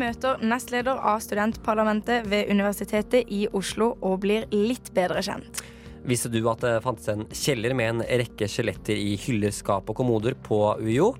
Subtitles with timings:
[0.00, 5.62] møter nestleder av studentparlamentet ved Universitetet i Oslo og blir litt bedre kjent.
[6.08, 9.98] Visste du at det fantes en kjeller med en rekke skjeletter i hyller, skap og
[10.00, 11.12] kommoder på UiO?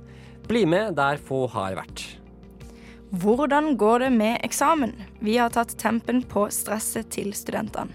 [0.49, 2.07] Bli med der få har vært.
[3.11, 4.95] Hvordan går det med eksamen?
[5.21, 7.91] Vi har tatt tempen på stresset til studentene.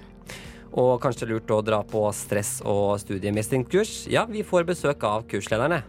[0.76, 4.10] Og kanskje lurt å dra på stress- og studiemestringskurs?
[4.12, 5.86] Ja, vi får besøk av kurslederne.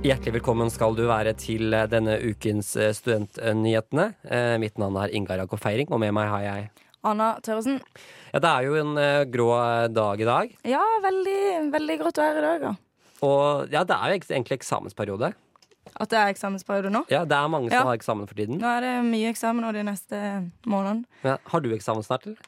[0.00, 4.06] Hjertelig velkommen skal du være til denne ukens studentnyhetene.
[4.24, 6.70] Eh, Mitt navn er Ingar Jakob Feiring, og med meg har jeg
[7.04, 7.78] Anna Tørresen.
[8.32, 9.50] Ja, det er jo en eh, grå
[9.92, 10.54] dag i dag.
[10.68, 11.36] Ja, veldig,
[11.74, 12.72] veldig grått vær i dag, ja.
[13.24, 15.32] Og ja, det er jo egentlig eksamensperiode.
[16.00, 17.04] At det er eksamensperiode nå.
[17.12, 17.84] Ja, det er mange som Ja.
[17.90, 18.60] har eksamen for tiden.
[18.60, 20.16] Nå er det mye eksamen nå de neste
[20.64, 21.04] månedene.
[21.26, 22.40] Ja, har du eksamen snart, eller?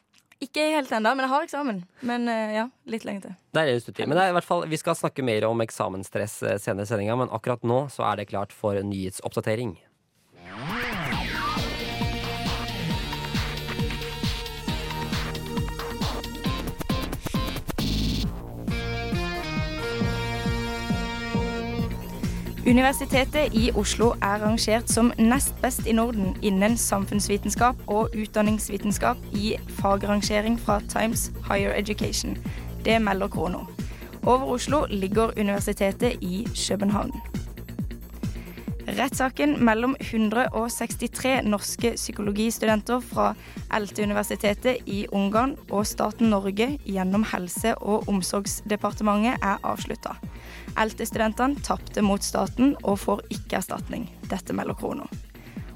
[0.43, 1.79] Ikke helt ennå, men jeg har eksamen.
[2.03, 3.37] Men eh, ja, litt lenge til.
[3.53, 4.09] Det er det stund til.
[4.09, 6.91] Men det er i hvert fall, vi skal snakke mer om eksamensstress eh, senere i
[6.91, 9.77] sendinga, men akkurat nå så er det klart for nyhetsoppdatering.
[22.67, 29.57] Universitetet i Oslo er rangert som nest best i Norden innen samfunnsvitenskap og utdanningsvitenskap i
[29.81, 32.37] fagrangering fra Times Higher Education.
[32.85, 33.65] Det melder Krono.
[34.25, 37.11] Over Oslo ligger universitetet i København.
[38.85, 43.29] Rettssaken mellom 163 norske psykologistudenter fra
[43.71, 50.17] ELTE-universitetet i Ungarn og staten Norge gjennom Helse- og omsorgsdepartementet er avslutta.
[50.75, 54.09] ELTE-studentene tapte mot staten og får ikke erstatning.
[54.27, 55.07] Dette melder Krono.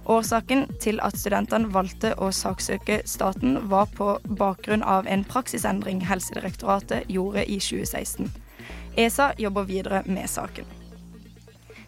[0.08, 7.08] Årsaken til at studentene valgte å saksøke staten, var på bakgrunn av en praksisendring Helsedirektoratet
[7.12, 8.28] gjorde i 2016.
[8.98, 10.77] ESA jobber videre med saken.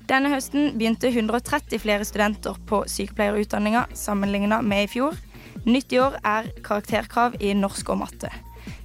[0.09, 5.17] Denne høsten begynte 130 flere studenter på sykepleierutdanninga sammenligna med i fjor.
[5.69, 8.31] Nytt i år er karakterkrav i norsk og matte.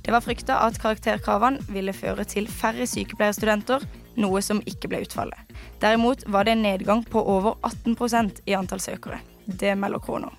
[0.04, 3.86] Det var frykta at karakterkravene ville føre til færre sykepleierstudenter,
[4.20, 5.54] noe som ikke ble utfallet.
[5.80, 9.22] Derimot var det en nedgang på over 18% i antall søkere.
[9.46, 10.34] Det melder Krono.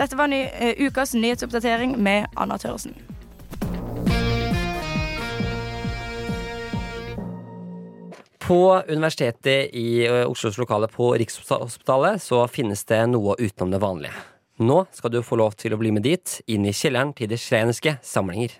[0.00, 2.96] Dette var ny, uh, ukas nyhetsoppdatering med Anna Tørresen.
[8.46, 14.20] På Universitetet i ø, Oslos lokale på Rikshospitalet så finnes det noe utenom det vanlige.
[14.62, 17.38] Nå skal du få lov til å bli med dit, inn i kjelleren til de
[17.42, 18.52] schreniske samlinger.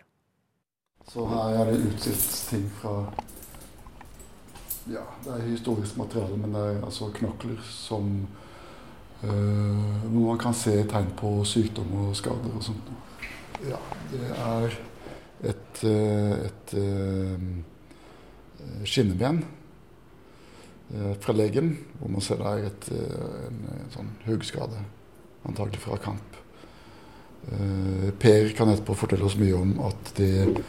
[1.07, 2.97] Så her er det utstilt ting fra
[4.91, 8.09] Ja, det er historisk materiale, men det er altså knokler som
[9.23, 12.91] øh, Hvor man kan se tegn på sykdom og skader og sånt.
[13.69, 13.79] Ja,
[14.11, 14.67] det er
[15.47, 17.47] et, et, et øh,
[18.83, 19.45] skinneben
[21.21, 24.83] fra legen, hvor man ser der et, øh, en, en sånn hoggskade,
[25.49, 26.37] antagelig fra kamp.
[27.47, 30.63] Eh, Per kan etterpå fortelle oss mye om at det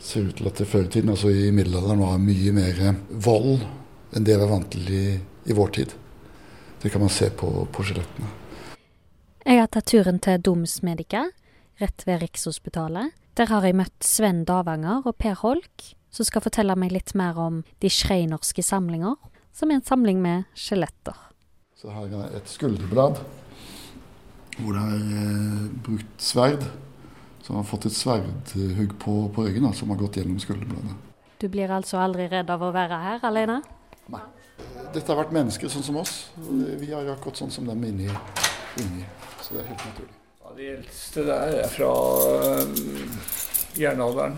[0.00, 2.80] ser ut til at det før i tiden, altså i middelalderen, var mye mer
[3.10, 3.64] vold
[4.16, 5.04] enn det vi er vant til i,
[5.46, 5.94] i vår tid.
[6.80, 8.30] Det kan man se på, på skjelettene.
[9.44, 11.26] Jeg har tatt turen til Domsmedica,
[11.80, 13.16] rett ved Rikshospitalet.
[13.38, 17.38] Der har jeg møtt Sven Davanger og Per Holk, som skal fortelle meg litt mer
[17.38, 19.14] om De schreinerske samlinger,
[19.60, 21.16] som er en samling med skjeletter.
[21.76, 23.20] Så her er et skulderblad
[24.60, 26.64] hvor det er eh, brukt sverd.
[27.40, 30.92] Som har fått et sverdhugg på, på ryggen, da, som har gått gjennom skulderbladet.
[31.40, 33.56] Du blir altså aldri redd av å være her alene?
[34.12, 34.20] Nei.
[34.92, 36.14] Dette har vært mennesker sånn som oss.
[36.36, 38.10] Vi er akkurat sånn som dem inni,
[38.82, 39.06] inni.
[39.40, 40.16] Så det er helt naturlig.
[40.42, 41.90] Ja, de eldste der er fra
[42.60, 43.14] øhm,
[43.80, 44.36] jernalderen.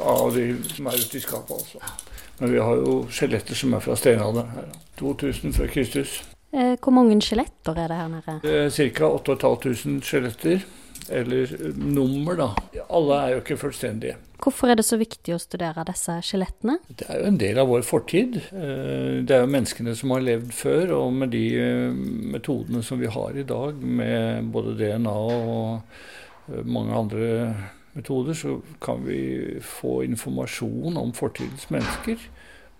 [0.00, 1.78] Av de som er ute i skapet, altså.
[2.38, 4.72] Men vi har jo skjeletter som er fra steinalderen her.
[5.00, 6.18] 2000 før Kristus.
[6.52, 8.36] Eh, hvor mange skjeletter er det her nede?
[8.72, 9.08] Ca.
[9.12, 10.66] 8500 skjeletter.
[11.12, 12.46] Eller nummer, da.
[12.90, 14.16] Alle er jo ikke fullstendige.
[14.42, 16.78] Hvorfor er det så viktig å studere disse skjelettene?
[16.88, 18.36] Det er jo en del av vår fortid.
[18.50, 21.92] Eh, Det er jo menneskene som har levd før, og med de eh,
[22.36, 27.30] metodene som vi har i dag, med både DNA og mange andre
[27.96, 32.20] metoder, så kan vi få informasjon om fortidens mennesker.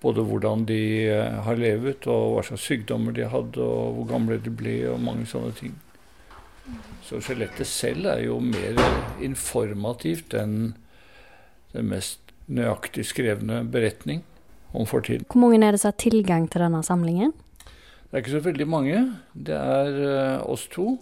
[0.03, 4.39] Både hvordan de eh, har levet, og hva slags sykdommer de hadde, og hvor gamle
[4.43, 5.75] de ble, og mange sånne ting.
[7.07, 8.79] Så skjelettet selv er jo mer
[9.23, 10.75] informativt enn
[11.73, 14.23] den mest nøyaktig skrevne beretning
[14.77, 15.27] om fortiden.
[15.31, 17.35] Hvor mange er det som har tilgang til denne samlingen?
[18.07, 19.03] Det er ikke så veldig mange.
[19.35, 20.01] Det er
[20.41, 20.97] uh, oss to.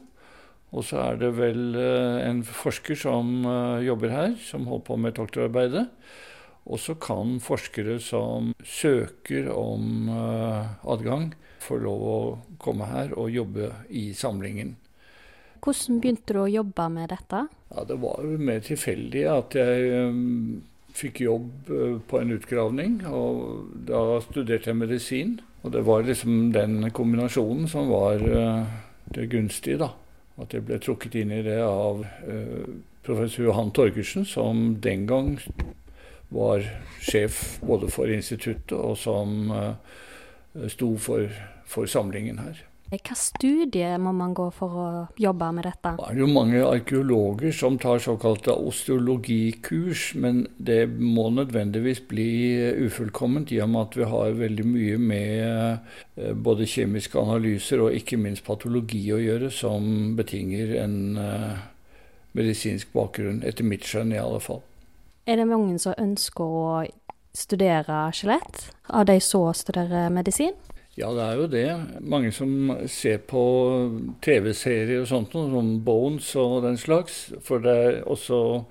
[0.75, 4.99] Og så er det vel uh, en forsker som uh, jobber her, som holder på
[4.99, 5.87] med doktorarbeidet.
[6.65, 11.27] Og så kan forskere som søker om adgang,
[11.61, 12.15] få lov å
[12.57, 14.71] komme her og jobbe i samlingen.
[15.61, 17.43] Hvordan begynte du å jobbe med dette?
[17.69, 20.09] Ja, Det var mer tilfeldig at jeg
[20.97, 21.69] fikk jobb
[22.09, 22.97] på en utgravning.
[23.13, 25.37] Og da studerte jeg medisin.
[25.69, 29.93] Og det var liksom den kombinasjonen som var det gunstige, da.
[30.41, 32.67] At jeg ble trukket inn i det av uh,
[33.07, 35.37] professor Johan Torgersen, som den gang
[36.35, 36.65] var
[37.05, 39.53] sjef både for instituttet og som
[40.73, 41.29] sto for,
[41.69, 42.65] for samlingen her.
[42.93, 44.89] Hva studie må man gå for å
[45.19, 45.95] jobbe med dette?
[45.99, 52.29] Det er jo mange arkeologer som tar såkalte osteologikurs, men det må nødvendigvis bli
[52.85, 55.41] ufullkomment i og med at vi har veldig mye med
[56.21, 61.65] eh, både kjemiske analyser og ikke minst patologi å gjøre, som betinger en eh,
[62.37, 64.63] medisinsk bakgrunn, etter mitt skjønn i alle fall.
[65.27, 66.69] Er det mange som ønsker å
[67.35, 70.55] studere skjelett, av de som studerer medisin?
[70.95, 71.71] Ja, det er jo det.
[72.01, 73.41] Mange som ser på
[74.23, 77.33] TV-serier og sånt, som Bones og den slags.
[77.43, 78.63] For det er også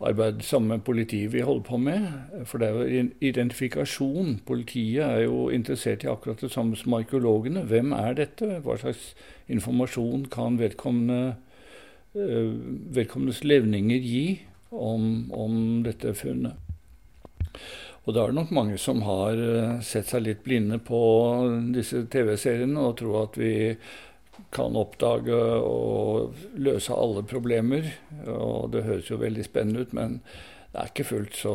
[0.00, 2.06] arbeid sammen med politiet vi holder på med.
[2.48, 4.40] For det er jo identifikasjon.
[4.46, 7.66] Politiet er jo interessert i akkurat det samme som arkeologene.
[7.68, 8.62] Hvem er dette?
[8.64, 9.14] Hva slags
[9.48, 11.34] informasjon kan vedkommende,
[12.14, 12.56] øh,
[12.96, 14.40] vedkommendes levninger gi
[14.72, 16.69] om, om dette funnet?
[18.06, 21.00] Og da er det nok mange som har eh, sett seg litt blinde på
[21.74, 23.52] disse TV-seriene og tror at vi
[24.54, 27.90] kan oppdage og løse alle problemer.
[28.24, 30.20] Og det høres jo veldig spennende ut, men
[30.72, 31.54] det er ikke fullt så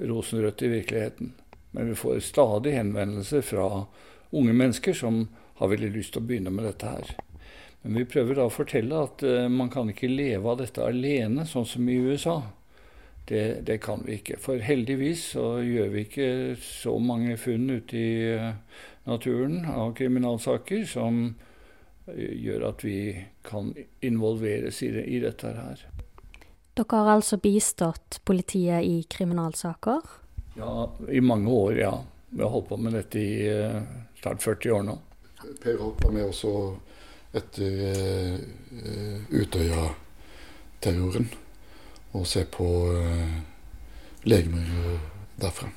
[0.00, 1.34] rosenrødt i virkeligheten.
[1.72, 3.68] Men vi får stadig henvendelser fra
[4.32, 5.26] unge mennesker som
[5.60, 7.12] har veldig lyst til å begynne med dette her.
[7.82, 11.46] Men vi prøver da å fortelle at uh, man kan ikke leve av dette alene,
[11.48, 12.38] sånn som i USA.
[13.24, 14.36] Det, det, kan vi ikke.
[14.42, 18.54] For heldigvis så gjør vi ikke så mange funn ute i eh,
[19.06, 21.20] naturen av kriminalsaker som
[22.06, 22.96] eh, gjør at vi
[23.46, 23.70] kan
[24.02, 25.84] involveres i, det, i dette her.
[26.72, 30.00] Dere har altså bistått politiet i kriminalsaker?
[30.56, 32.04] Ja, i mange år, ja.
[32.32, 33.82] Vi har holdt på med dette i uh,
[34.22, 34.98] snart 40 år nå.
[35.60, 36.52] Per Holt var med også
[37.36, 38.38] etter uh,
[39.36, 41.28] Utøya-terroren
[42.12, 43.38] og se på uh,
[44.28, 44.98] legemer
[45.40, 45.70] derfra.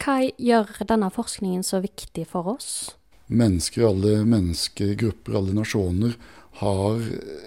[0.00, 2.70] Hva gjør denne forskningen så viktig for oss?
[3.30, 6.16] Mennesker, alle menneskegrupper, alle nasjoner
[6.60, 7.04] har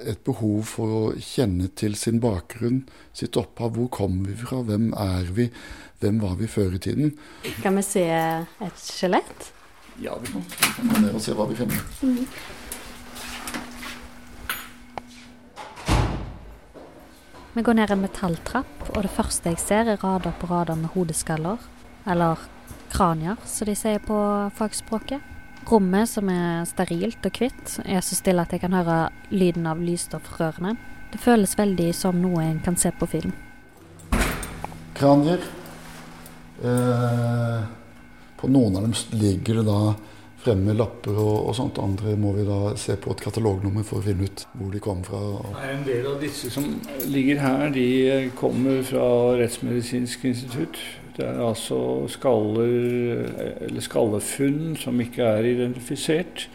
[0.10, 3.76] et behov for å kjenne til sin bakgrunn, sitt opphav.
[3.76, 4.62] Hvor kommer vi fra?
[4.66, 5.50] Hvem er vi?
[6.02, 7.14] Hvem var vi før i tiden?
[7.62, 9.52] Kan vi se et skjelett?
[10.02, 11.84] Ja, vi kan gå ned se hva vi finner.
[12.02, 12.24] Mm.
[17.54, 20.90] Vi går ned en metalltrapp, og det første jeg ser, er rader på rader med
[20.96, 21.62] hodeskaller.
[22.10, 22.40] Eller
[22.90, 24.18] kranier, som de sier på
[24.58, 25.22] fagspråket.
[25.70, 28.98] Rommet, som er sterilt og hvitt, er så stille at jeg kan høre
[29.30, 30.74] lyden av lysstoffrørene.
[31.14, 33.36] Det føles veldig som noe en kan se på film.
[34.98, 35.46] Kranier.
[36.58, 37.62] Eh,
[38.42, 39.80] på noen av dem ligger det da
[40.44, 41.80] fremme lapper og, og, sånt.
[41.82, 45.08] Andre må vi da se på et katalognummer for å finne ut hvor de kommer
[45.08, 45.64] fra.
[45.70, 46.68] En del av disse som
[47.12, 47.88] ligger her, de
[48.40, 49.08] kommer fra
[49.40, 50.80] Rettsmedisinsk institutt.
[51.14, 51.78] Det er altså
[52.10, 53.28] skaller,
[53.68, 56.48] eller skallefunn som ikke er identifisert,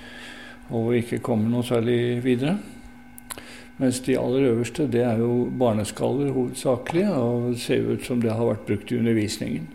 [0.74, 2.58] og ikke kommer noe særlig videre.
[3.78, 8.50] Mens de aller øverste det er jo barneskaller hovedsakelig, og ser ut som det har
[8.50, 9.68] vært brukt i undervisningen.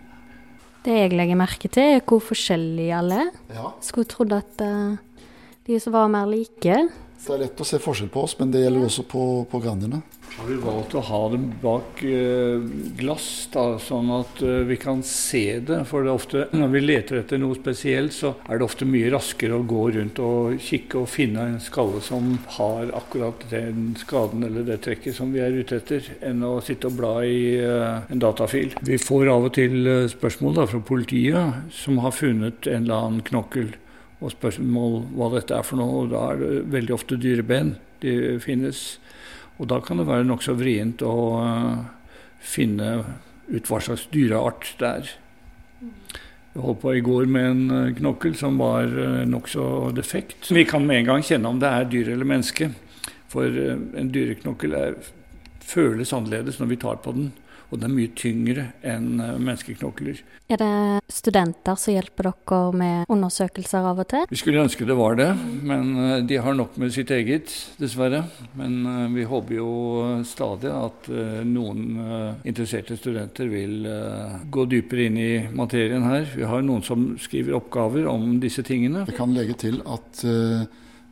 [0.83, 3.31] Det jeg legger merke til, er hvor forskjellige alle er.
[3.55, 3.71] Ja.
[3.83, 4.97] Skulle trodd at uh,
[5.67, 6.81] de som var mer like
[7.23, 10.01] Det er lett å se forskjell på oss, men det gjelder også på, på grandene
[10.37, 12.63] har vi valgt å ha dem bak eh,
[12.97, 15.83] glass, da, sånn at eh, vi kan se det.
[15.89, 19.11] For det er ofte, når vi leter etter noe spesielt, så er det ofte mye
[19.13, 24.45] raskere å gå rundt og kikke og finne en skalle som har akkurat den skaden
[24.47, 28.09] eller det trekket som vi er ute etter, enn å sitte og bla i eh,
[28.09, 28.73] en datafil.
[28.81, 33.25] Vi får av og til spørsmål da, fra politiet som har funnet en eller annen
[33.29, 33.73] knokkel.
[34.23, 36.03] Og spørsmål hva dette er for noe.
[36.03, 38.83] Og da er det veldig ofte dyreben de finnes.
[39.59, 41.83] Og da kan det være nokså vrient å uh,
[42.43, 42.95] finne
[43.51, 45.11] ut hva slags dyreart det er.
[46.53, 50.49] Vi holdt på i går med en uh, knokkel som var uh, nokså defekt.
[50.55, 52.71] Vi kan med en gang kjenne om det er dyr eller menneske.
[53.33, 54.97] For en dyreknokkel er,
[55.65, 57.31] føles annerledes når vi tar på den
[57.73, 60.19] og det er mye tyngre enn eh, menneskeknokler.
[60.53, 64.27] Er det studenter som hjelper dere med undersøkelser av og til?
[64.29, 65.31] Vi skulle ønske det var det,
[65.65, 67.49] men eh, de har nok med sitt eget,
[67.81, 68.21] dessverre.
[68.59, 69.71] Men eh, vi håper jo
[70.27, 71.09] stadig at
[71.47, 71.81] noen
[72.47, 73.87] interesserte studenter vil
[74.53, 76.27] gå dypere inn i materien her.
[76.35, 79.05] Vi har noen som skriver oppgaver om disse tingene.
[79.09, 80.23] Jeg kan legge til at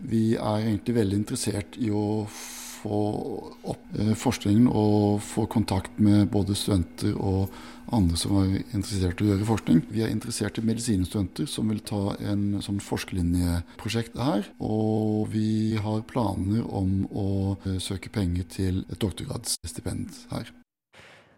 [0.02, 6.30] vi er egentlig veldig interessert i å få opp eh, forskningen og få kontakt med
[6.34, 7.52] både studenter og
[7.92, 9.82] andre som er interessert i å gjøre forskning.
[9.92, 14.48] Vi er interessert i medisinstudenter som vil ta en sånn forskerlinjeprosjekt her.
[14.64, 17.30] Og vi har planer om å
[17.66, 20.54] eh, søke penger til et doktorgradsstipend her.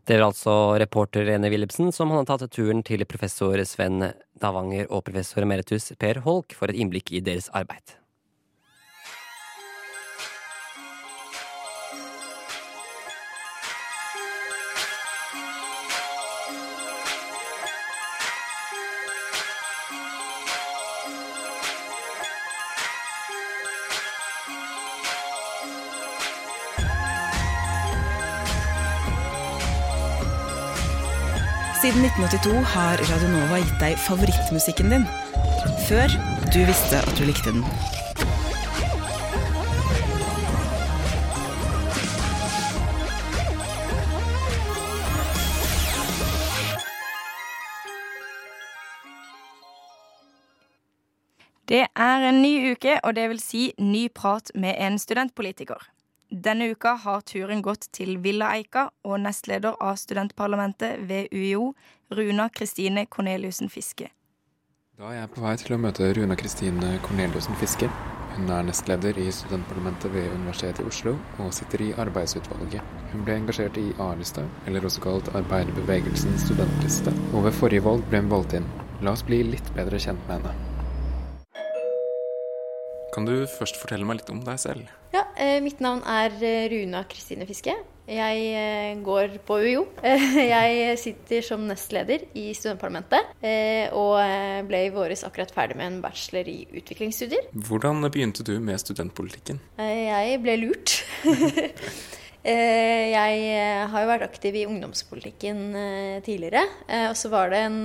[0.03, 5.05] Det er altså reporter Rene Wilhelmsen som har tatt turen til professor Sven Davanger og
[5.07, 8.02] professor emeritus Per Holk for et innblikk i deres arbeid.
[31.83, 35.01] Siden 1982 har Radionova gitt deg favorittmusikken din.
[35.83, 36.13] Før
[36.53, 37.65] du visste at du likte den.
[51.67, 55.83] Det er en ny uke, og det vil si ny prat med en studentpolitiker.
[56.33, 61.75] Denne uka har turen gått til Villa Eika og nestleder av studentparlamentet ved UiO,
[62.09, 64.07] Runa Kristine Korneliussen Fiske.
[64.97, 67.91] Da er jeg på vei til å møte Runa Kristine Korneliussen Fiske.
[68.33, 72.81] Hun er nestleder i studentparlamentet ved Universitetet i Oslo og sitter i arbeidsutvalget.
[73.13, 78.25] Hun ble engasjert i A-lista, eller også kalt Arbeiderbevegelsens studentliste, og ved forrige valg ble
[78.25, 78.69] hun valgt inn.
[79.05, 80.72] La oss bli litt bedre kjent med henne.
[83.13, 84.89] Kan du først fortelle meg litt om deg selv?
[85.13, 87.75] Ja, eh, Mitt navn er eh, Runa Kristine Fiske.
[88.09, 89.83] Jeg eh, går på UiO.
[90.53, 93.29] Jeg sitter som nestleder i studentparlamentet.
[93.95, 94.17] Og
[94.67, 97.47] ble i våres akkurat ferdig med en bachelor i utviklingsstudier.
[97.53, 99.61] Hvordan begynte du med studentpolitikken?
[99.77, 100.97] Jeg ble lurt.
[102.43, 106.65] Eh, jeg eh, har jo vært aktiv i ungdomspolitikken eh, tidligere.
[107.07, 107.77] Og så var det en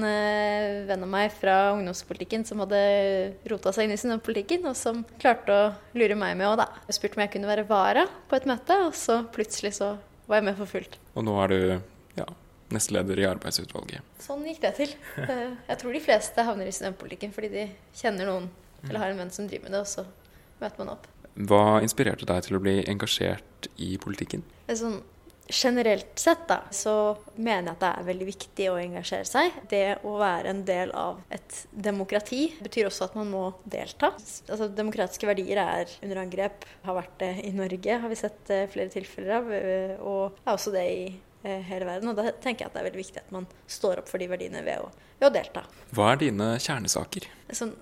[0.89, 2.81] venn av meg fra ungdomspolitikken som hadde
[3.51, 6.67] rota seg inn i studentpolitikken, og som klarte å lure meg med òg, da.
[6.89, 9.95] Jeg spurte om jeg kunne være vara på et møte, og så plutselig så
[10.29, 10.99] var jeg med for fullt.
[11.15, 11.61] Og nå er du
[12.19, 12.27] ja,
[12.75, 14.17] nestleder i arbeidsutvalget.
[14.27, 14.97] Sånn gikk det til.
[15.23, 18.51] Jeg tror de fleste havner i studentpolitikken fordi de kjenner noen
[18.89, 20.05] eller har en venn som driver med det, og så
[20.59, 21.07] møter man opp.
[21.39, 24.43] Hva inspirerte deg til å bli engasjert i politikken?
[24.67, 24.99] Sånn,
[25.49, 29.61] generelt sett da, så mener jeg at det er veldig viktig å engasjere seg.
[29.71, 34.11] Det å være en del av et demokrati betyr også at man må delta.
[34.51, 38.93] Altså, demokratiske verdier er under angrep, har vært det i Norge, har vi sett flere
[38.93, 39.51] tilfeller av,
[40.03, 41.01] og er også det i
[41.43, 42.11] hele verden.
[42.11, 44.29] Og da tenker jeg at det er veldig viktig at man står opp for de
[44.31, 44.91] verdiene ved å,
[45.21, 45.65] ved å delta.
[45.95, 47.31] Hva er dine kjernesaker?
[47.55, 47.77] Sånn,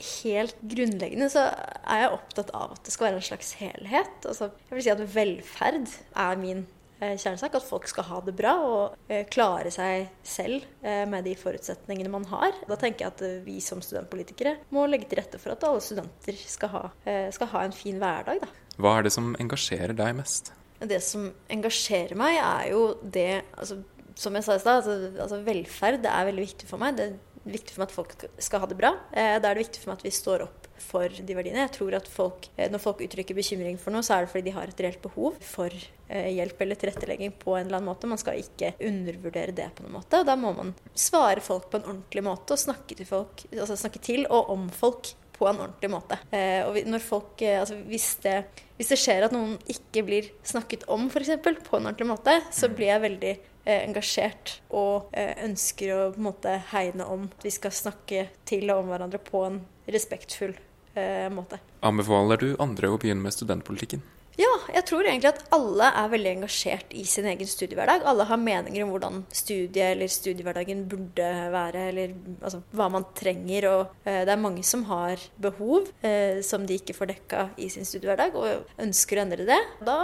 [0.00, 4.20] helt grunnleggende så er jeg opptatt av at det skal være en slags helhet.
[4.26, 5.90] Altså, jeg vil si at velferd
[6.24, 6.62] er min
[7.00, 7.56] eh, kjernesak.
[7.58, 12.12] At folk skal ha det bra og eh, klare seg selv eh, med de forutsetningene
[12.12, 12.56] man har.
[12.70, 16.38] Da tenker jeg at vi som studentpolitikere må legge til rette for at alle studenter
[16.40, 16.86] skal ha,
[17.34, 18.42] skal ha en fin hverdag.
[18.44, 18.50] Da.
[18.80, 20.54] Hva er det som engasjerer deg mest?
[20.80, 23.82] Det som engasjerer meg, er jo det altså,
[24.16, 26.96] Som jeg sa i stad, altså, altså, velferd er veldig viktig for meg.
[26.96, 27.10] Det
[27.48, 28.90] viktig for meg at folk skal ha det bra.
[29.12, 31.64] Eh, da er det viktig for meg at vi står opp for de verdiene.
[31.64, 34.50] Jeg tror at folk, eh, Når folk uttrykker bekymring for noe, så er det fordi
[34.50, 35.70] de har et reelt behov for
[36.08, 38.10] eh, hjelp eller tilrettelegging på en eller annen måte.
[38.10, 40.24] Man skal ikke undervurdere det på noen måte.
[40.24, 44.02] Da må man svare folk på en ordentlig måte og snakke til, folk, altså snakke
[44.04, 46.18] til og om folk på en ordentlig måte.
[46.68, 48.44] og når folk, altså hvis, det,
[48.76, 51.30] hvis det skjer at noen ikke blir snakket om f.eks.
[51.40, 53.32] på en ordentlig måte, så blir jeg veldig
[53.64, 58.70] engasjert og eh, ønsker å på en måte hegne om at vi skal snakke til
[58.70, 60.54] og om hverandre på en respektfull
[60.94, 61.60] eh, måte.
[61.86, 64.02] Anbefaler du andre å begynne med studentpolitikken?
[64.40, 68.06] Ja, jeg tror egentlig at alle er veldig engasjert i sin egen studiehverdag.
[68.08, 73.68] Alle har meninger om hvordan studiet eller studiehverdagen burde være, eller altså, hva man trenger.
[73.68, 77.68] Og eh, det er mange som har behov eh, som de ikke får dekka i
[77.72, 79.60] sin studiehverdag, og ønsker å endre det.
[79.84, 79.98] Da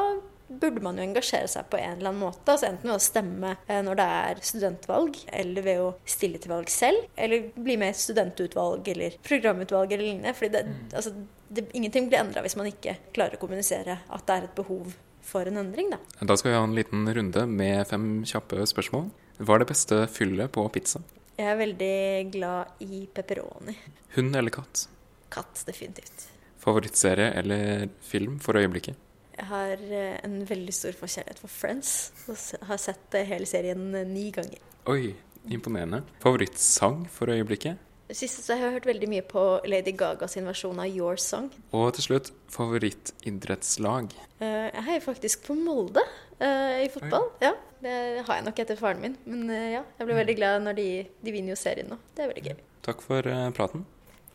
[0.49, 2.45] burde man jo engasjere seg på en eller annen måte.
[2.53, 6.53] altså Enten ved å stemme eh, når det er studentvalg, eller ved å stille til
[6.53, 7.09] valg selv.
[7.17, 10.37] Eller bli med i studentutvalg eller programutvalg eller lignende.
[10.37, 10.79] fordi det, mm.
[10.95, 11.15] altså,
[11.49, 14.95] det, ingenting blir endra hvis man ikke klarer å kommunisere at det er et behov
[15.27, 15.91] for en endring.
[15.95, 16.01] Da.
[16.23, 19.11] Da skal vi ha en liten runde med fem kjappe spørsmål.
[19.43, 21.03] Hva er det beste fyllet på pizza?
[21.37, 21.97] Jeg er veldig
[22.33, 23.75] glad i pepperoni.
[24.15, 24.87] Hund eller katt?
[25.29, 26.31] Katt, definitivt.
[26.63, 28.97] Favorittserie eller film for øyeblikket?
[29.37, 31.91] Jeg har eh, en veldig stor forkjærlighet for Friends.
[32.31, 34.63] Og har sett eh, hele serien eh, ni ganger.
[34.89, 35.11] Oi,
[35.53, 36.01] imponerende.
[36.23, 37.83] Favorittsang for øyeblikket?
[38.15, 41.51] Siste så har jeg hørt veldig mye på Lady Gaga sin versjon av Your Song.
[41.75, 44.15] Og til slutt, favorittidrettslag?
[44.39, 46.05] Jeg heier faktisk på Molde
[46.39, 47.27] i fotball.
[47.35, 47.49] Oi.
[47.49, 47.53] Ja,
[47.83, 47.97] Det
[48.29, 49.19] har jeg nok etter faren min.
[49.27, 50.89] Men ja, jeg blir veldig glad når de,
[51.27, 51.99] de vinner jo serien nå.
[52.15, 52.65] Det er veldig gøy.
[52.87, 53.83] Takk for praten.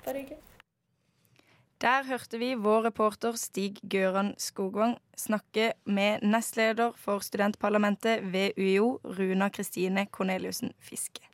[0.03, 0.41] Bare hyggelig.
[1.81, 8.99] Der hørte vi vår reporter Stig Gøran Skogvang snakke med nestleder for studentparlamentet ved UiO,
[9.17, 11.25] Runa Kristine Korneliussen Fiske.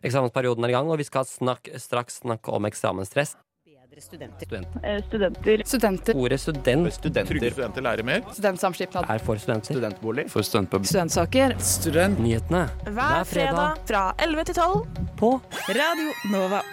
[0.00, 3.36] Eksamensperioden er i gang, og vi skal snak straks snakke om eksamensstress.
[3.66, 4.46] Bedre studenter.
[4.46, 4.80] Studenter.
[4.84, 5.62] Eh, studenter.
[5.66, 6.16] studenter.
[6.16, 6.92] Ordet student.
[6.94, 7.34] Studenter.
[7.34, 8.24] Trygge studenter lærer mer.
[8.32, 9.04] Studentsamskipnad.
[9.08, 9.76] Er for studenter.
[9.76, 10.30] Studentbolig.
[10.30, 10.88] For studentpub.
[10.88, 11.58] Studentsaker.
[11.58, 12.18] Student.
[12.20, 12.66] Nyhetene.
[12.88, 14.86] Hver fredag fra 11 til 12
[15.20, 16.64] på Radio Nova.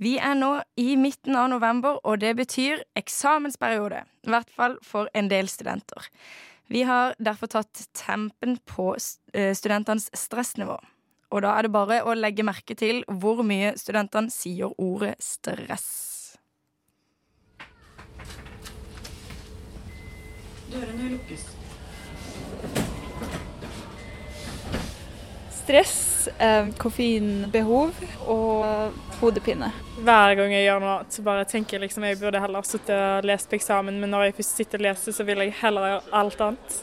[0.00, 3.98] Vi er nå i midten av november, og det betyr eksamensperiode.
[4.24, 6.08] I hvert fall for en del studenter.
[6.72, 10.78] Vi har derfor tatt tempen på studentenes stressnivå.
[11.30, 15.90] Og da er det bare å legge merke til hvor mye studentene sier ordet stress.
[20.72, 21.44] Dørene lukkes.
[25.60, 27.94] Stress, eh, koffeinbehov
[28.26, 29.70] og hodepine.
[30.00, 33.28] Hver gang jeg gjør noe, så bare tenker jeg liksom jeg burde heller sittet og
[33.28, 36.14] lest på eksamen, men når jeg først sitter og leser, så vil jeg heller gjøre
[36.22, 36.78] alt annet.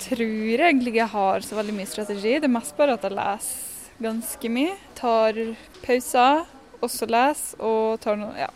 [0.00, 2.38] Tror egentlig jeg har så veldig mye strategi.
[2.38, 3.66] Det er mest bare at jeg leser
[4.00, 4.76] ganske mye.
[4.96, 5.40] Tar
[5.84, 6.46] pauser,
[6.80, 8.48] også leser, og tar noe Ja,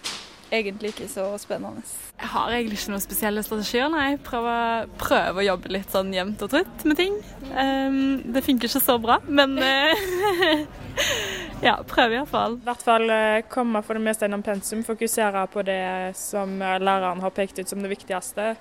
[0.58, 1.82] egentlig ikke så spennende.
[2.20, 3.90] Jeg har egentlig ikke noen spesielle strategier.
[3.92, 4.04] Nei.
[4.14, 7.18] Jeg prøver, prøver, å jobbe litt sånn jevnt og trutt med ting.
[7.50, 7.98] Um,
[8.34, 10.64] det funker ikke så bra, men uh,
[11.68, 12.58] ja, prøver iallfall.
[12.60, 17.22] I hvert fall kommer komme for det meste gjennom pensum, fokusere på det som læreren
[17.24, 18.54] har pekt ut som det viktigste.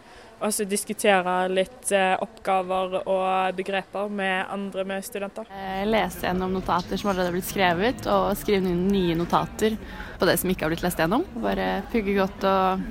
[0.44, 5.48] Og så diskutere litt uh, oppgaver og begreper med andre med studenter.
[5.48, 9.78] Jeg leser gjennom notater som allerede har blitt skrevet, og skrive inn nye notater
[10.20, 11.24] på det som ikke har blitt lest gjennom.
[11.44, 12.84] Bare pugge godt og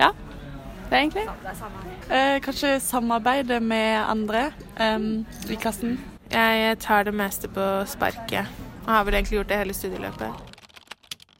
[0.00, 0.12] ja,
[0.90, 1.26] det er egentlig.
[2.10, 5.98] Eh, kanskje samarbeide med andre um, i klassen.
[6.30, 8.48] Jeg tar det meste på sparket,
[8.84, 10.56] og har vel egentlig gjort det hele studieløpet.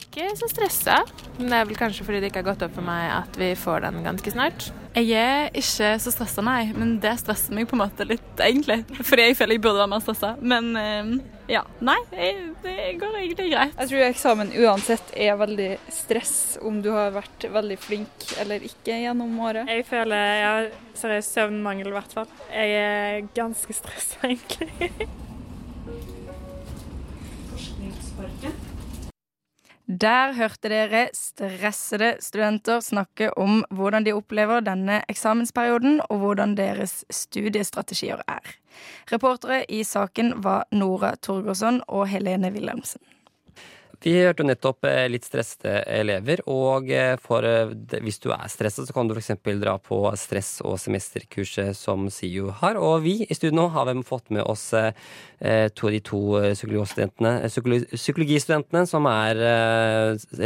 [0.06, 1.00] Ikke så stressa,
[1.38, 3.52] men det er vel kanskje fordi det ikke har gått opp for meg at vi
[3.58, 4.70] får den ganske snart.
[4.90, 8.80] Jeg er ikke så stressa, nei, men det stresser meg på en måte litt, egentlig.
[8.98, 10.32] Fordi jeg føler jeg burde være mer stressa.
[10.42, 11.12] Men um,
[11.50, 13.76] ja, nei, det går egentlig greit.
[13.78, 16.34] Jeg tror eksamen uansett er veldig stress
[16.66, 19.70] om du har vært veldig flink eller ikke gjennom året.
[19.70, 20.70] Jeg føler jeg har
[21.04, 22.30] seriøst søvnmangel i hvert fall.
[22.50, 24.90] Jeg er ganske stressa, egentlig.
[29.90, 37.00] Der hørte dere stressede studenter snakke om hvordan de opplever denne eksamensperioden, og hvordan deres
[37.10, 38.52] studiestrategier er.
[39.10, 43.02] Reportere i saken var Nora Torgersson og Helene Wilhelmsen.
[44.00, 46.88] Vi hørte nettopp litt stressede elever, og
[47.20, 47.44] for,
[48.00, 49.36] hvis du er stresset, så kan du f.eks.
[49.60, 52.80] dra på stress- og semesterkurset som SIU har.
[52.80, 59.04] Og vi i studio har vi fått med oss to av de to psykologistudentene som
[59.10, 59.36] er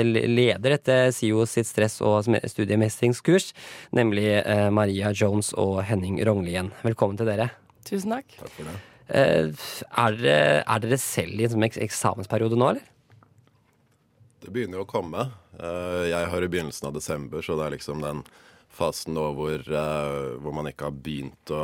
[0.02, 3.54] leder etter SIU sitt stress- og studiemestringskurs,
[3.94, 4.42] nemlig
[4.74, 6.74] Maria Jones og Henning Rognlien.
[6.82, 7.54] Velkommen til dere.
[7.86, 8.26] Tusen takk.
[8.40, 8.74] Takk for det.
[9.14, 9.54] Er
[10.18, 12.90] dere, er dere selv i en sånn eksamensperiode nå, eller?
[14.44, 15.28] Det begynner jo å komme.
[15.56, 18.20] Jeg har i begynnelsen av desember, så det er liksom den
[18.74, 19.62] fasen nå hvor,
[20.42, 21.62] hvor man ikke har begynt å,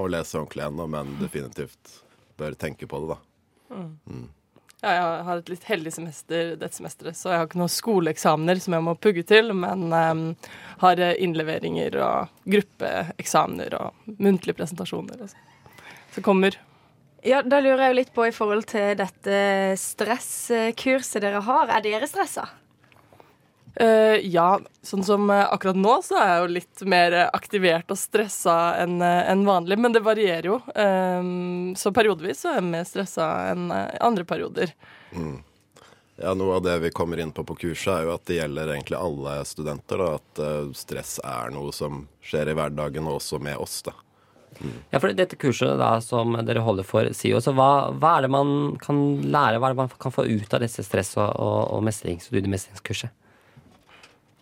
[0.00, 1.98] å lese ordentlig ennå, men definitivt
[2.40, 3.18] bør tenke på det, da.
[3.76, 3.90] Mm.
[4.06, 4.30] Mm.
[4.82, 8.58] Ja, jeg har et litt heldig semester dette semesteret, så jeg har ikke noen skoleeksamener
[8.64, 10.24] som jeg må pugge til, men um,
[10.82, 15.22] har innleveringer og gruppeeksamener og muntlige presentasjoner.
[15.22, 15.48] og sånn.
[16.16, 16.58] Så kommer.
[17.22, 19.36] Ja, Da lurer jeg jo litt på i forhold til dette
[19.78, 21.70] stresskurset dere har.
[21.70, 22.48] Er dere stressa?
[23.80, 27.96] Uh, ja, sånn som uh, akkurat nå så er jeg jo litt mer aktivert og
[27.96, 30.58] stressa enn uh, en vanlig, men det varierer jo.
[31.78, 34.74] så periodevis så er jeg mer stressa enn andre perioder.
[35.16, 35.40] Mm.
[36.20, 38.74] Ja, Noe av det vi kommer inn på på kurset, er jo at det gjelder
[38.74, 40.02] egentlig alle studenter.
[40.02, 43.80] Da, at stress er noe som skjer i hverdagen, og også med oss.
[43.88, 43.96] da.
[44.92, 48.30] Ja, for dette kurset da, som dere holder for SIO, så hva, hva er det
[48.34, 49.58] man kan lære?
[49.58, 52.34] Hva er det man kan få ut av disse stress- og, og, og mestrings- og
[52.34, 53.10] studiemestringskurset?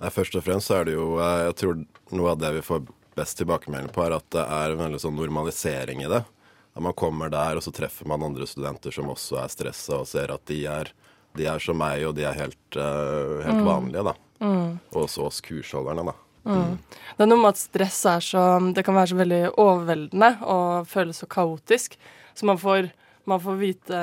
[0.01, 1.81] Nei, først og fremst så er det jo eh, Jeg tror
[2.17, 2.87] noe av det vi får
[3.19, 6.23] best tilbakemelding på, er at det er en veldig sånn normalisering i det.
[6.71, 10.07] At man kommer der, og så treffer man andre studenter som også er stressa, og
[10.09, 10.93] ser at de er,
[11.37, 13.67] de er som meg, og de er helt, eh, helt Mm.
[13.67, 14.15] vanlige, da.
[14.41, 14.79] Mm.
[14.95, 16.15] Og også oss kursholderne, da.
[16.45, 16.79] Mm.
[17.17, 20.89] Det er noe med at stress er så Det kan være så veldig overveldende og
[20.89, 21.99] føles så kaotisk.
[22.35, 22.89] Så man får,
[23.29, 23.99] man får vite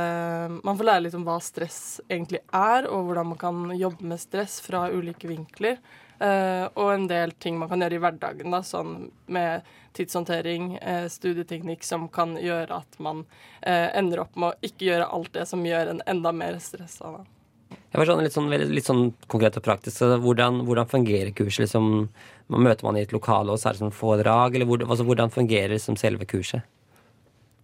[0.62, 4.22] Man får lære litt om hva stress egentlig er, og hvordan man kan jobbe med
[4.22, 5.82] stress fra ulike vinkler.
[6.18, 11.06] Uh, og en del ting man kan gjøre i hverdagen, da, sånn med tidshåndtering, uh,
[11.14, 13.22] studieteknikk, som kan gjøre at man
[13.62, 17.20] uh, ender opp med å ikke gjøre alt det som gjør en enda mer stressa.
[17.20, 17.37] Da.
[17.68, 20.04] Jeg var sånn, litt, sånn, litt sånn konkret og praktisk.
[20.24, 21.66] Hvordan, hvordan fungerer kurset?
[21.66, 22.08] Liksom,
[22.54, 24.56] møter man i et lokale, og så er det sånn foredrag?
[24.56, 26.68] Eller hvor, altså, hvordan fungerer liksom selve kurset?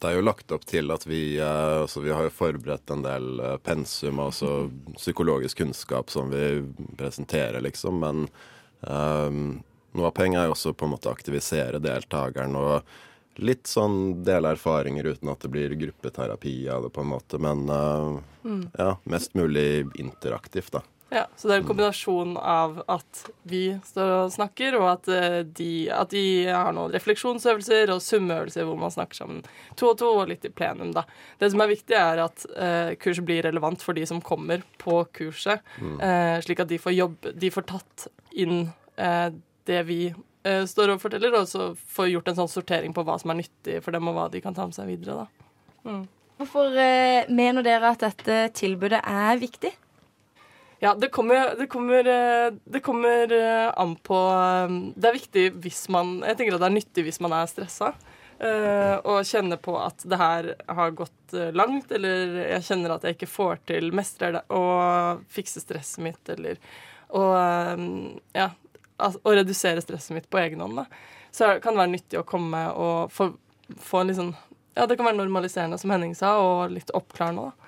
[0.03, 3.05] Det er jo lagt opp til at vi, eh, altså vi har jo forberedt en
[3.05, 4.65] del eh, pensum, altså
[4.97, 6.57] psykologisk kunnskap som vi
[6.99, 8.01] presenterer, liksom.
[8.03, 8.25] Men
[8.81, 9.61] um,
[9.95, 12.91] noe av poenget er jo også på en måte å aktivisere deltakeren og
[13.41, 17.39] litt sånn dele erfaringer uten at det blir gruppeterapi av det, på en måte.
[17.41, 18.65] Men uh, Mm.
[18.77, 20.81] ja, mest mulig interaktivt, da.
[21.13, 25.37] Ja, så det er en kombinasjon av at vi står og snakker, og at eh,
[25.45, 29.43] de, at de har noen refleksjonsøvelser og summeøvelser hvor man snakker sammen
[29.79, 31.05] to og to, og litt i plenum, da.
[31.39, 35.03] Det som er viktig, er at eh, kurset blir relevant for de som kommer på
[35.15, 36.01] kurset, Mm.
[36.01, 39.29] eh, slik at de får jobb, de får tatt inn eh,
[39.69, 40.01] det vi
[40.43, 43.41] eh, står og forteller, og så får gjort en sånn sortering på hva som er
[43.41, 45.27] nyttig for dem, og hva de kan ta med seg videre.
[45.87, 46.03] Mm.
[46.39, 49.69] Hvorfor uh, mener dere at dette tilbudet er viktig?
[50.83, 53.31] Ja, det kommer, det kommer, eh, det kommer
[53.79, 54.17] an på
[54.99, 57.93] Det er viktig hvis man Jeg tenker at det er nyttig hvis man er stressa.
[58.43, 63.15] eh, Og kjenner på at det her har gått langt, eller jeg kjenner at jeg
[63.15, 66.59] ikke får til mestrer det, å fikse stresset mitt, eller
[67.15, 67.31] Og
[68.35, 68.49] Ja,
[69.03, 70.87] å redusere stresset mitt på egen hånd, da.
[71.33, 73.31] Så kan det være nyttig å komme og få,
[73.81, 74.35] få en litt sånn
[74.73, 77.63] Ja, det kan være normaliserende, som Henning sa, og litt oppklarende, da.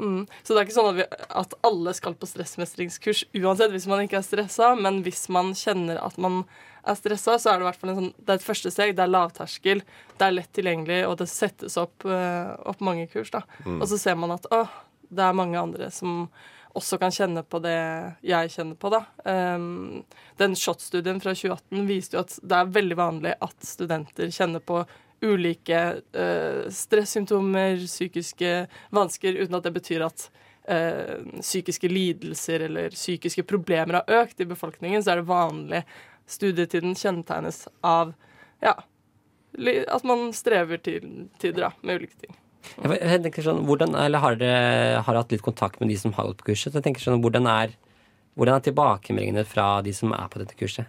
[0.00, 0.22] Mm.
[0.42, 1.04] Så det er ikke sånn at, vi,
[1.42, 6.00] at alle skal på stressmestringskurs uansett hvis man ikke er stressa, men hvis man kjenner
[6.00, 6.42] at man
[6.88, 8.94] er stressa, så er det en sånn, det er et første steg.
[8.96, 9.82] Det er lavterskel,
[10.16, 13.32] det er lett tilgjengelig, og det settes opp, eh, opp mange kurs.
[13.66, 13.80] Mm.
[13.80, 14.62] Og så ser man at å,
[15.10, 16.24] det er mange andre som
[16.78, 17.78] også kan kjenne på det
[18.26, 18.90] jeg kjenner på.
[18.92, 19.02] da.
[19.24, 20.02] Um,
[20.38, 24.84] den SHoT-studien fra 2018 viste jo at det er veldig vanlig at studenter kjenner på
[25.20, 25.80] ulike
[26.16, 28.52] uh, stressymptomer, psykiske
[28.94, 30.28] vansker, uten at det betyr at
[30.70, 35.82] uh, psykiske lidelser eller psykiske problemer har økt i befolkningen, så er det vanlig.
[36.30, 38.14] Studietiden kjennetegnes av
[38.62, 38.76] ja,
[39.90, 42.36] at man strever til tider da, med ulike ting.
[42.80, 46.30] Jeg, tenker sånn, hvordan, eller Har dere har hatt litt kontakt med de som har
[46.30, 46.76] gått på kurset?
[46.76, 47.76] Jeg tenker sånn, Hvordan er,
[48.38, 50.88] hvordan er tilbakemeldingene fra de som er på dette kurset?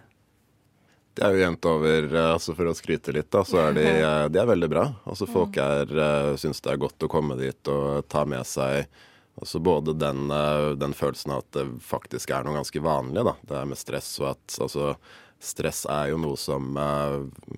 [1.12, 3.84] Det er jo jevnt over, eh, altså for å skryte litt, da, så er de,
[3.84, 4.84] eh, de er veldig bra.
[5.04, 8.86] Altså Folk er, eh, syns det er godt å komme dit og ta med seg
[9.32, 10.28] altså både den,
[10.76, 13.32] den følelsen at det faktisk er noe ganske vanlig, da.
[13.48, 14.96] Det er med stress, og at altså
[15.42, 16.76] Stress er jo noe som,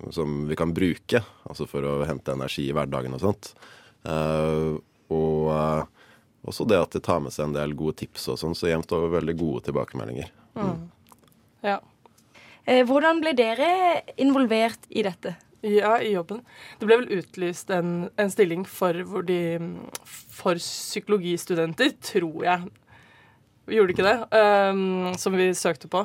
[0.09, 3.51] som vi kan bruke altså for å hente energi i hverdagen og sånt.
[4.05, 4.75] Eh,
[5.15, 6.05] og eh,
[6.45, 8.93] også det at de tar med seg en del gode tips og sånn, så jevnt
[8.95, 10.29] over veldig gode tilbakemeldinger.
[10.57, 10.85] Mm.
[11.65, 11.79] Ja.
[12.65, 13.69] Eh, hvordan ble dere
[14.21, 15.35] involvert i dette?
[15.65, 16.43] Ja, i jobben.
[16.77, 19.57] Det ble vel utlyst en, en stilling for, hvor de,
[20.05, 22.67] for psykologistudenter, tror jeg.
[23.73, 24.17] Gjorde ikke det?
[24.37, 26.03] Um, som vi søkte på.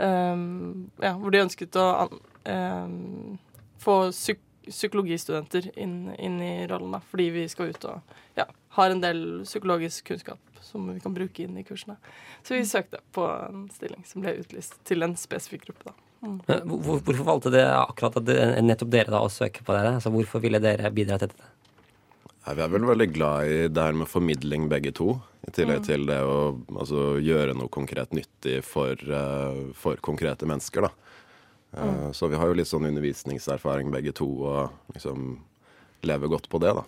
[0.00, 3.36] Um, ja, hvor de ønsket å um,
[3.82, 8.46] få psyk psykologistudenter inn, inn i rollen, da, fordi vi skal ut og ja,
[8.76, 11.96] har en del psykologisk kunnskap som vi kan bruke inn i kursene.
[12.46, 15.90] Så vi søkte på en stilling som ble utlyst til en spesifikk gruppe.
[15.90, 15.96] da.
[16.22, 16.38] Mm.
[16.46, 19.96] Hvor, hvorfor valgte det akkurat at det, nettopp dere da å søke på det?
[19.96, 21.50] Altså, hvorfor ville dere bidra til dette?
[22.42, 25.20] Ja, vi er vel veldig glad i det her med formidling begge to.
[25.46, 25.86] I tillegg Mm.
[25.86, 26.38] til det å
[26.78, 30.90] altså, gjøre noe konkret nyttig for, eh, for konkrete mennesker, da.
[31.72, 32.12] Mm.
[32.12, 35.38] Så vi har jo litt sånn undervisningserfaring begge to, og liksom
[36.04, 36.84] lever godt på det, da.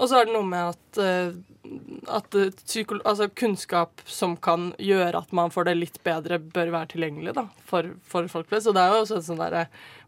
[0.00, 1.34] Og så er det noe med at, eh,
[2.10, 6.90] at eh, altså kunnskap som kan gjøre at man får det litt bedre, bør være
[6.94, 8.70] tilgjengelig da, for, for folk flest.
[8.70, 9.58] Og det er jo også et sånn der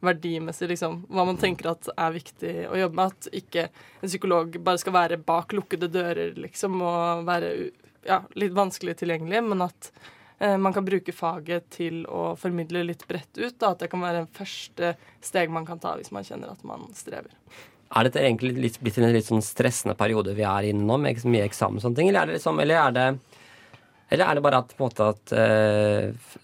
[0.04, 3.14] verdimessig liksom, hva man tenker at er viktig å jobbe med.
[3.14, 7.54] At ikke en psykolog bare skal være bak lukkede dører liksom, og være
[8.08, 9.92] ja, litt vanskelig tilgjengelig, men at
[10.38, 13.54] man kan bruke faget til å formidle litt bredt ut.
[13.54, 14.90] Da, at det kan være en første
[15.24, 17.30] steg man kan ta hvis man kjenner at man strever.
[17.94, 21.22] Er dette egentlig litt, blitt en litt sånn stressende periode vi er inne nå, med
[21.30, 23.06] mye eksamen og sånne ting, eller er det liksom, eller er det
[24.12, 26.34] eller er det bare at, på en måte at uh,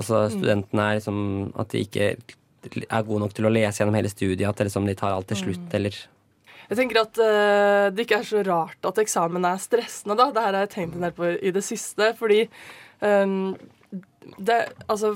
[0.00, 1.18] altså, studentene er liksom
[1.60, 2.14] At de ikke
[2.62, 4.48] er gode nok til å lese gjennom hele studiet?
[4.48, 5.76] At liksom, de tar alt til slutt, mm.
[5.78, 5.98] eller?
[6.70, 10.30] Jeg tenker at uh, det ikke er så rart at eksamen er stressende, da.
[10.32, 12.12] Det her har jeg tenkt en del på i det siste.
[12.18, 12.46] Fordi
[13.02, 13.54] um,
[14.38, 15.12] det, altså,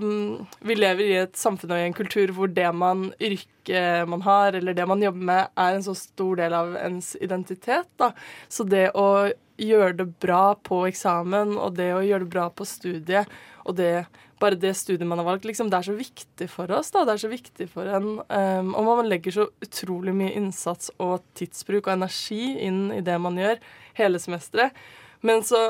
[0.61, 4.57] vi lever i et samfunn og i en kultur hvor det man yrket man har,
[4.59, 7.89] eller det man jobber med, er en så stor del av ens identitet.
[8.01, 8.13] Da.
[8.49, 9.29] Så det å
[9.63, 13.31] gjøre det bra på eksamen, og det å gjøre det bra på studiet,
[13.67, 14.07] og det,
[14.43, 16.93] bare det studiet man har valgt, liksom, det er så viktig for oss.
[16.95, 17.07] Da.
[17.07, 18.21] Det er så viktig for en.
[18.29, 23.19] Um, og man legger så utrolig mye innsats og tidsbruk og energi inn i det
[23.23, 23.59] man gjør
[23.99, 24.77] hele semesteret.
[25.27, 25.61] Men så,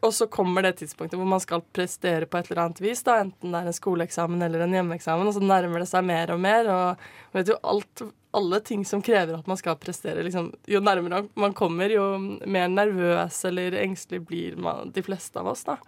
[0.00, 3.02] og så kommer det tidspunktet hvor man skal prestere på et eller annet vis.
[3.02, 6.30] da, Enten det er en skoleeksamen eller en hjemmeeksamen, og så nærmer det seg mer
[6.30, 6.70] og mer.
[6.70, 10.22] og vet jo, alt, Alle ting som krever at man skal prestere.
[10.22, 12.04] Liksom, jo nærmere man kommer, jo
[12.46, 15.64] mer nervøs eller engstelig blir man, de fleste av oss.
[15.66, 15.80] da.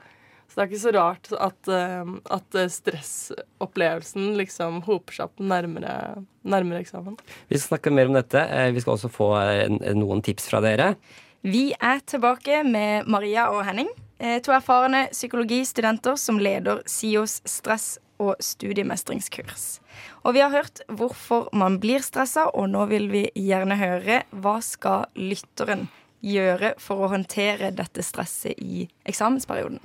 [0.49, 5.95] Så det er ikke så rart at, uh, at stressopplevelsen liksom hoper seg opp nærmere,
[6.43, 7.15] nærmere eksamen.
[7.49, 8.43] Vi skal snakke mer om dette.
[8.43, 10.97] Eh, vi skal også få eh, noen tips fra dere.
[11.43, 13.89] Vi er tilbake med Maria og Henning.
[14.23, 19.81] Eh, to erfarne psykologistudenter som leder SIOs stress- og studiemestringskurs.
[20.23, 24.61] Og vi har hørt hvorfor man blir stressa, og nå vil vi gjerne høre hva
[24.63, 25.89] skal lytteren
[26.23, 29.81] gjøre for å håndtere dette stresset i eksamensperioden?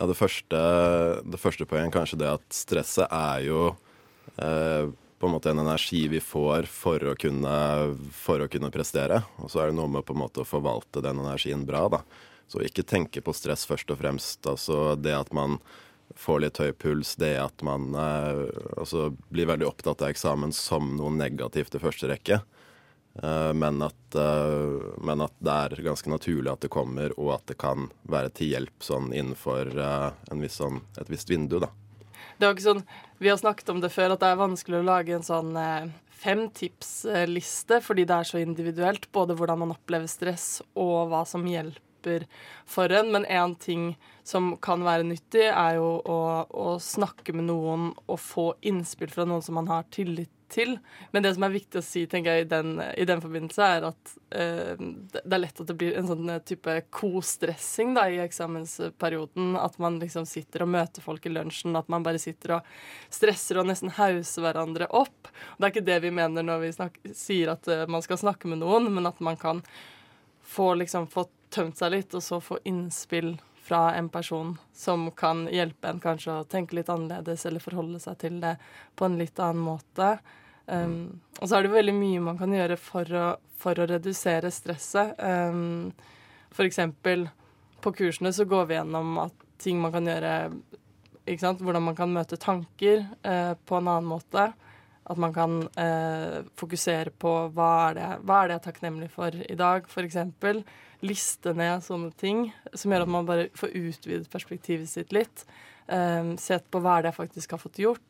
[0.00, 0.64] Ja, det første,
[1.22, 3.68] det første poenget kanskje det at stresset er jo
[4.42, 7.54] eh, på en måte en energi vi får for å kunne,
[8.16, 9.20] for å kunne prestere.
[9.44, 11.84] Og så er det noe med på en måte å forvalte den energien bra.
[11.92, 12.00] da.
[12.48, 14.40] Så ikke tenke på stress først og fremst.
[14.48, 15.58] Altså det at man
[16.16, 18.46] får litt høy puls, det at man eh,
[18.80, 22.40] altså blir veldig opptatt av eksamen som noe negativt i første rekke.
[23.22, 27.46] Eh, men, at, eh, men, at, det er ganske naturlig at det kommer, og at
[27.52, 31.58] det kan være til hjelp sånn innenfor eh, viss, sånn, et visst vindu.
[31.60, 31.70] da.
[32.40, 32.86] Det var ikke sånn,
[33.20, 35.90] Vi har snakket om det før, at det er vanskelig å lage en sånn eh,
[36.22, 39.10] fem tips-liste, fordi det er så individuelt.
[39.12, 42.24] Både hvordan man opplever stress, og hva som hjelper
[42.64, 43.12] for en.
[43.12, 43.90] Men én ting
[44.24, 49.28] som kan være nyttig, er jo å, å snakke med noen og få innspill fra
[49.28, 50.76] noen som man har tillit til.
[51.14, 53.86] Men det som er viktig å si tenker jeg, i den, i den forbindelse, er
[53.90, 54.82] at eh,
[55.14, 59.54] det er lett at det blir en sånn eh, type kostressing da, i eksamensperioden.
[59.60, 62.72] At man liksom sitter og møter folk i lunsjen, at man bare sitter og
[63.12, 65.30] stresser og nesten hauser hverandre opp.
[65.30, 68.20] Og det er ikke det vi mener når vi snakker, sier at eh, man skal
[68.20, 69.62] snakke med noen, men at man kan
[70.50, 73.36] få, liksom, få tømt seg litt, og så få innspill
[73.70, 78.16] fra en person som kan hjelpe en kanskje å tenke litt annerledes eller forholde seg
[78.18, 78.56] til det
[78.98, 80.16] på en litt annen måte.
[80.70, 83.26] Um, og så er det veldig mye man kan gjøre for å,
[83.58, 85.16] for å redusere stresset.
[85.18, 85.90] Um,
[86.54, 87.26] for eksempel
[87.82, 90.34] på kursene så går vi gjennom at ting man kan gjøre?
[91.30, 94.50] Hvordan man kan møte tanker uh, på en annen måte.
[95.10, 99.10] At man kan uh, fokusere på hva er, det, hva er det jeg er takknemlig
[99.14, 100.62] for i dag, f.eks.
[101.00, 105.46] Liste ned sånne ting som gjør at man bare får utvidet perspektivet sitt litt.
[105.90, 108.09] Um, sett på hva er det jeg faktisk har fått gjort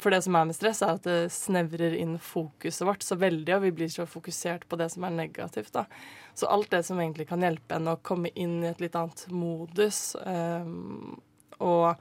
[0.00, 3.54] for det som er med stress, er at det snevrer inn fokuset vårt så veldig,
[3.56, 5.72] og vi blir så fokusert på det som er negativt.
[5.76, 5.86] da.
[6.34, 9.26] Så alt det som egentlig kan hjelpe en å komme inn i et litt annet
[9.32, 11.20] modus, um,
[11.60, 11.94] og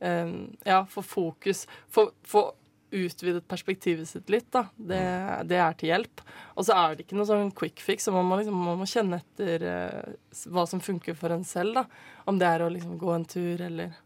[0.00, 2.48] um, ja, få fokus Få, få
[2.94, 4.68] utvidet perspektivet sitt litt, da.
[4.76, 5.02] Det,
[5.50, 6.22] det, er til hjelp.
[6.54, 9.18] Og så er det ikke noe sånn quick fix, man må, liksom, man må kjenne
[9.18, 12.12] etter uh, hva som funker for en selv, da.
[12.30, 13.98] Om det er å liksom gå en tur eller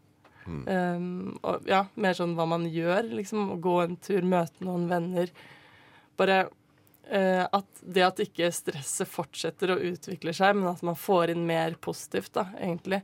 [0.49, 0.61] Mm.
[0.67, 3.55] Um, og ja, mer sånn hva man gjør, liksom.
[3.63, 5.31] Gå en tur, møte noen venner.
[6.19, 11.35] Bare uh, at det at ikke stresset fortsetter å utvikle seg, men at man får
[11.35, 13.03] inn mer positivt, da, egentlig.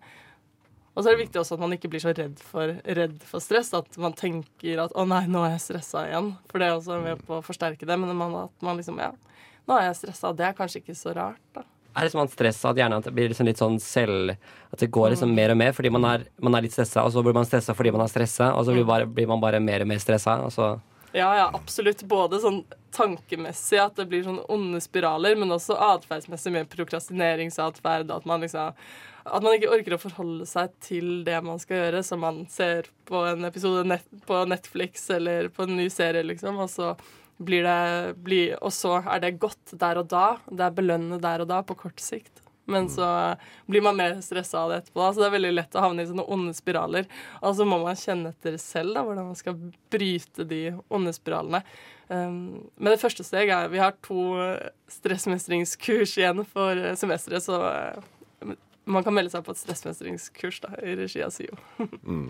[0.95, 3.43] Og så er det viktig også at man ikke blir så redd for, redd for
[3.43, 3.73] stress.
[3.75, 6.37] At man tenker at 'å nei, nå er jeg stressa igjen'.
[6.47, 7.99] For det er også med på å forsterke det.
[7.99, 9.11] Men at man liksom Ja,
[9.67, 10.31] nå er jeg stressa.
[10.31, 13.47] Det er kanskje ikke så rart, da er liksom man stressa at hjernen blir liksom
[13.47, 16.65] litt sånn selv At det går liksom mer og mer fordi man er, man er
[16.65, 19.07] litt stressa, og så blir man stressa fordi man er stressa, og så blir, bare,
[19.07, 20.41] blir, man bare mer og mer stressa.
[21.15, 22.03] Ja, ja, absolutt.
[22.11, 22.63] Både sånn
[22.95, 28.11] tankemessig at det blir sånn onde spiraler, men også atferdsmessig med prokrastineringsatferd.
[28.11, 28.75] At man liksom
[29.25, 32.91] at man ikke orker å forholde seg til det man skal gjøre, som man ser
[33.09, 36.59] på en episode net på Netflix eller på en ny serie, liksom.
[36.61, 36.91] Og så
[37.37, 40.37] blir det blir, Og så er det godt der og da.
[40.49, 42.41] Det er belønnende der og da, på kort sikt.
[42.65, 43.35] Men så
[43.69, 45.13] blir man mer stressa av det etterpå.
[45.13, 47.05] Så det er veldig lett å havne i sånne onde spiraler.
[47.45, 49.59] Og så må man kjenne etter selv da, hvordan man skal
[49.93, 51.61] bryte de onde spiralene.
[52.07, 54.25] Um, men det første steg er Vi har to
[54.93, 58.53] stressmestringskurs igjen for semesteret, så uh,
[58.85, 61.57] man kan melde seg på et stressmestringskurs da, i regi av SIO.
[62.05, 62.29] mm.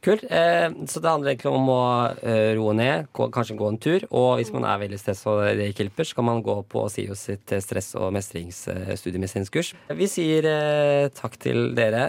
[0.00, 0.22] Kult.
[0.32, 1.82] Eh, så det handler egentlig om å
[2.24, 4.06] eh, roe ned, kanskje gå en tur.
[4.16, 6.86] Og hvis man er veldig stressa og det ikke hjelper, så kan man gå på
[6.92, 8.94] SIO sitt eh, stress- og mestrings, eh.
[9.96, 10.48] Vi sier
[11.16, 12.06] takk til dere,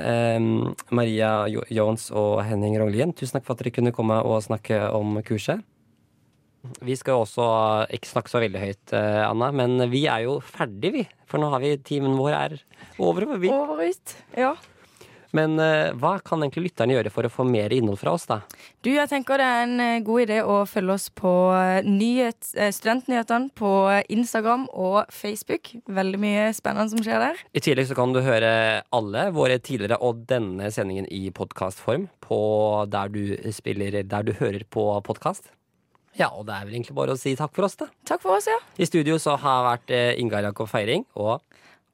[0.95, 3.12] Maria Jones og Henning Rognlien.
[3.17, 5.63] Tusen takk for at dere kunne komme og snakke om kurset.
[6.86, 7.45] Vi skal jo også
[7.97, 11.06] ikke snakke så veldig høyt, Anna, men vi er jo ferdig, vi.
[11.27, 12.60] For nå har vi timen vår er
[13.01, 13.25] over.
[13.41, 13.49] Vi.
[13.49, 14.54] Over ut, ja.
[15.38, 18.41] Men uh, hva kan egentlig lytterne gjøre for å få mer innhold fra oss, da?
[18.84, 22.39] Du, jeg tenker det er en uh, god idé å følge oss på uh, nyhet,
[22.52, 23.72] Studentnyhetene på
[24.12, 25.72] Instagram og Facebook.
[25.88, 27.39] Veldig mye spennende som skjer der.
[27.56, 28.52] I tillegg så kan du høre
[28.96, 32.41] alle våre tidligere og denne sendingen i podkastform på
[32.91, 33.24] der du
[33.56, 35.54] spiller, der du hører på podkast.
[36.20, 37.88] Ja, og det er vel egentlig bare å si takk for oss, da.
[38.08, 38.60] Takk for oss, ja.
[38.76, 41.39] I studio så har vært Ingar Jakob Feiring og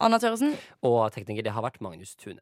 [0.02, 0.58] Anna Tørresen.
[0.86, 2.42] Og tekniker det har vært Magnus Tune.